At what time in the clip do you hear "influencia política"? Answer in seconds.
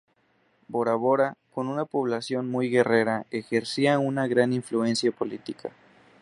4.51-5.69